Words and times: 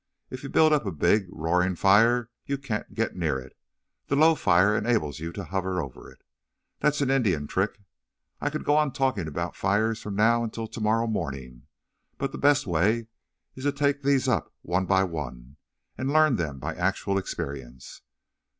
If 0.31 0.41
you 0.41 0.49
build 0.49 0.73
up 0.73 0.87
a 0.87 0.91
big, 0.91 1.27
roaring 1.29 1.75
fire 1.75 2.31
you 2.47 2.57
can't 2.57 2.95
get 2.95 3.15
near 3.15 3.37
it. 3.37 3.55
The 4.07 4.15
low 4.15 4.33
fire 4.33 4.75
enables 4.75 5.19
you 5.19 5.31
to 5.33 5.43
hover 5.43 5.79
over 5.79 6.09
it. 6.11 6.23
That's 6.79 7.01
an 7.01 7.11
Indian 7.11 7.45
trick. 7.45 7.79
I 8.39 8.49
could 8.49 8.63
go 8.63 8.75
on 8.77 8.93
talking 8.93 9.27
about 9.27 9.55
fires 9.55 10.01
from 10.01 10.15
now 10.15 10.43
until 10.43 10.65
tomorrow 10.65 11.05
morning, 11.05 11.67
but 12.17 12.31
the 12.31 12.39
best 12.39 12.65
way 12.65 13.09
is 13.53 13.63
to 13.63 13.71
take 13.71 14.01
these 14.01 14.27
up 14.27 14.51
one 14.63 14.87
by 14.87 15.03
one 15.03 15.57
and 15.99 16.11
learn 16.11 16.35
them 16.35 16.57
by 16.57 16.73
actual 16.73 17.19
experience. 17.19 18.01